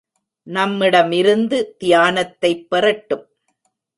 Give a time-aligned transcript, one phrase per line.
[0.47, 3.25] நம்மிடமிருந்து தியானத்தை பெறட்டும்.